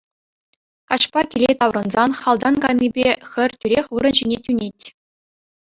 Каҫпа 0.93 1.23
киле 1.35 1.51
таврӑнсан 1.59 2.11
халтан 2.21 2.55
кайнипе 2.65 3.07
хӗр 3.29 3.51
тӳрех 3.61 3.85
вырӑн 3.95 4.13
ҫине 4.25 4.39
тӳнет. 4.51 4.79